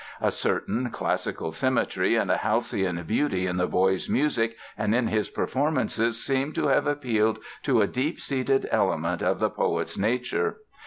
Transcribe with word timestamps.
A 0.19 0.31
certain 0.31 0.89
classical 0.89 1.51
symmetry 1.51 2.15
and 2.15 2.31
a 2.31 2.37
halcyon 2.37 3.03
beauty 3.03 3.45
in 3.45 3.57
the 3.57 3.67
boy's 3.67 4.09
music 4.09 4.57
and 4.75 4.95
in 4.95 5.05
his 5.09 5.29
performances 5.29 6.19
seem 6.25 6.53
to 6.53 6.69
have 6.69 6.87
appealed 6.87 7.37
to 7.61 7.83
a 7.83 7.87
deep 7.87 8.19
seated 8.19 8.67
element 8.71 9.21
of 9.21 9.37
the 9.39 9.51
poet's 9.51 9.99
nature. 9.99 10.57